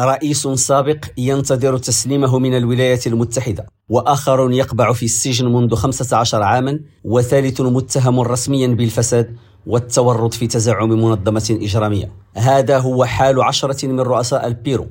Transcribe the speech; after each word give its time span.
رئيس 0.00 0.48
سابق 0.48 1.04
ينتظر 1.18 1.78
تسليمه 1.78 2.38
من 2.38 2.56
الولايات 2.56 3.06
المتحدة 3.06 3.66
وآخر 3.88 4.50
يقبع 4.50 4.92
في 4.92 5.04
السجن 5.04 5.52
منذ 5.52 5.74
15 5.74 6.42
عاما 6.42 6.80
وثالث 7.04 7.60
متهم 7.60 8.20
رسميا 8.20 8.66
بالفساد 8.66 9.36
والتورط 9.66 10.34
في 10.34 10.46
تزعم 10.46 10.88
منظمة 10.88 11.58
إجرامية. 11.62 12.12
هذا 12.36 12.78
هو 12.78 13.04
حال 13.04 13.42
عشرة 13.42 13.86
من 13.86 14.00
رؤساء 14.00 14.46
البيرو 14.46 14.86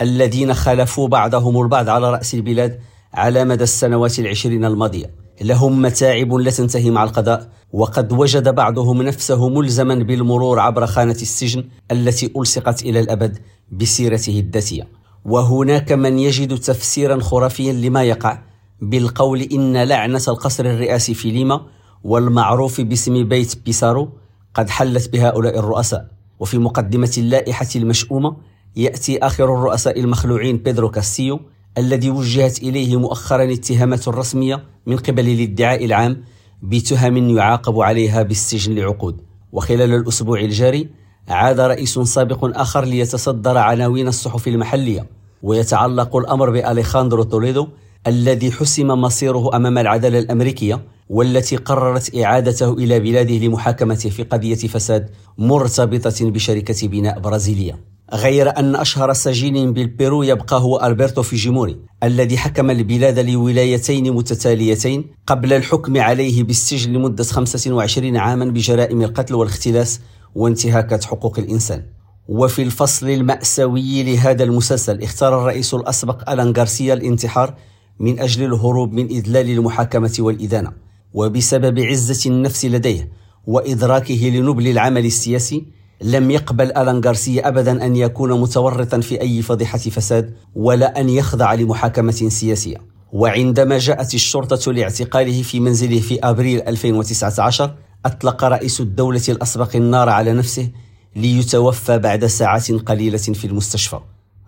الذين 0.00 0.54
خلفوا 0.54 1.08
بعضهم 1.08 1.62
البعض 1.62 1.88
على 1.88 2.10
رأس 2.10 2.34
البلاد 2.34 2.80
على 3.14 3.44
مدى 3.44 3.64
السنوات 3.64 4.18
العشرين 4.18 4.64
الماضية. 4.64 5.25
لهم 5.42 5.82
متاعب 5.82 6.34
لا 6.34 6.50
تنتهي 6.50 6.90
مع 6.90 7.04
القضاء. 7.04 7.48
وقد 7.72 8.12
وجد 8.12 8.54
بعضهم 8.54 9.02
نفسه 9.02 9.48
ملزما 9.48 9.94
بالمرور 9.94 10.58
عبر 10.60 10.86
خانة 10.86 11.12
السجن 11.12 11.64
التي 11.92 12.32
ألصقت 12.36 12.82
إلى 12.82 13.00
الأبد 13.00 13.38
بسيرته 13.72 14.40
الذاتية. 14.40 14.88
وهناك 15.24 15.92
من 15.92 16.18
يجد 16.18 16.58
تفسيرا 16.58 17.20
خرافيا 17.20 17.72
لما 17.72 18.02
يقع 18.02 18.38
بالقول 18.82 19.40
إن 19.42 19.76
لعنة 19.76 20.22
القصر 20.28 20.64
الرئاسي 20.64 21.14
في 21.14 21.30
ليما 21.30 21.60
والمعروف 22.04 22.80
باسم 22.80 23.28
بيت 23.28 23.64
بيسارو 23.64 24.08
قد 24.54 24.70
حلت 24.70 25.12
بهؤلاء 25.12 25.58
الرؤساء. 25.58 26.08
وفي 26.38 26.58
مقدمة 26.58 27.12
اللائحة 27.18 27.68
المشؤومة 27.76 28.36
يأتي 28.76 29.18
آخر 29.18 29.44
الرؤساء 29.44 30.00
المخلوعين 30.00 30.56
بيدرو 30.56 30.90
كاستيو 30.90 31.40
الذي 31.78 32.10
وجهت 32.10 32.62
إليه 32.62 32.96
مؤخرا 32.96 33.52
اتهامات 33.52 34.08
رسمية 34.08 34.64
من 34.86 34.96
قبل 34.96 35.28
الادعاء 35.28 35.84
العام 35.84 36.22
بتهم 36.62 37.36
يعاقب 37.36 37.80
عليها 37.80 38.22
بالسجن 38.22 38.74
لعقود. 38.74 39.20
وخلال 39.52 39.94
الأسبوع 39.94 40.40
الجاري 40.40 40.88
عاد 41.28 41.60
رئيس 41.60 41.98
سابق 41.98 42.60
آخر 42.60 42.84
ليتصدر 42.84 43.58
عناوين 43.58 44.08
الصحف 44.08 44.48
المحلية. 44.48 45.06
ويتعلق 45.42 46.16
الأمر 46.16 46.50
بأليخاندرو 46.50 47.22
توليدو 47.22 47.68
الذي 48.06 48.52
حسم 48.52 48.86
مصيره 48.86 49.56
أمام 49.56 49.78
العدالة 49.78 50.18
الأمريكية 50.18 50.84
والتي 51.08 51.56
قررت 51.56 52.16
إعادته 52.16 52.72
إلى 52.72 53.00
بلاده 53.00 53.34
لمحاكمته 53.34 54.10
في 54.10 54.22
قضية 54.22 54.54
فساد 54.54 55.10
مرتبطة 55.38 56.30
بشركة 56.30 56.88
بناء 56.88 57.20
برازيلية. 57.20 57.95
غير 58.14 58.58
أن 58.58 58.76
أشهر 58.76 59.12
سجين 59.12 59.72
بالبيرو 59.72 60.22
يبقى 60.22 60.60
هو 60.60 60.80
ألبرتو 60.86 61.22
فوجيموري 61.22 61.76
الذي 62.02 62.38
حكم 62.38 62.70
البلاد 62.70 63.18
لولايتين 63.18 64.12
متتاليتين 64.12 65.04
قبل 65.26 65.52
الحكم 65.52 65.96
عليه 66.00 66.42
بالسجن 66.42 66.92
لمدة 66.92 67.24
25 67.24 68.16
عاما 68.16 68.44
بجرائم 68.44 69.02
القتل 69.02 69.34
والاختلاس 69.34 70.00
وانتهاكات 70.34 71.04
حقوق 71.04 71.38
الإنسان. 71.38 71.82
وفي 72.28 72.62
الفصل 72.62 73.08
المأساوي 73.08 74.02
لهذا 74.02 74.44
المسلسل 74.44 75.02
اختار 75.02 75.38
الرئيس 75.38 75.74
الأسبق 75.74 76.30
ألان 76.30 76.52
غارسيا 76.56 76.94
الانتحار 76.94 77.54
من 78.00 78.20
أجل 78.20 78.44
الهروب 78.44 78.92
من 78.92 79.06
إذلال 79.06 79.50
المحاكمة 79.50 80.14
والإدانة. 80.18 80.72
وبسبب 81.14 81.80
عزة 81.80 82.30
النفس 82.30 82.64
لديه 82.64 83.08
وإدراكه 83.46 84.28
لنبل 84.28 84.68
العمل 84.68 85.04
السياسي 85.06 85.75
لم 86.02 86.30
يقبل 86.30 86.72
ألان 86.76 87.00
غارسيا 87.04 87.48
أبدا 87.48 87.86
أن 87.86 87.96
يكون 87.96 88.40
متورطا 88.40 89.00
في 89.00 89.20
أي 89.20 89.42
فضيحة 89.42 89.78
فساد 89.78 90.34
ولا 90.54 91.00
أن 91.00 91.08
يخضع 91.08 91.54
لمحاكمة 91.54 92.12
سياسية. 92.12 92.76
وعندما 93.12 93.78
جاءت 93.78 94.14
الشرطة 94.14 94.72
لاعتقاله 94.72 95.42
في 95.42 95.60
منزله 95.60 96.00
في 96.00 96.18
أبريل 96.22 96.62
2019 96.62 97.74
أطلق 98.06 98.44
رئيس 98.44 98.80
الدولة 98.80 99.22
الأسبق 99.28 99.76
النار 99.76 100.08
على 100.08 100.32
نفسه 100.32 100.68
ليتوفى 101.16 101.98
بعد 101.98 102.26
ساعات 102.26 102.72
قليلة 102.72 103.18
في 103.18 103.46
المستشفى. 103.46 103.98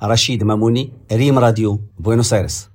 رشيد 0.03 0.45
ماموني 0.45 0.93
ريم 1.13 1.39
راديو 1.39 1.81
بوينوس 1.99 2.33
آيرس 2.33 2.69